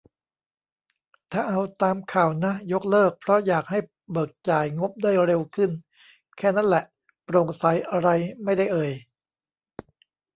[1.31, 3.79] ถ้าเอาตามข่าวนะ ยกเลิก เพราะอยากให้
[4.11, 5.71] เบิกจ่ายงบได้เร็วขึ้น
[6.37, 6.83] แค่นั้นแหละ
[7.23, 8.09] โปร่งใสอะไร
[8.43, 8.91] ไม่ได้เอ่ย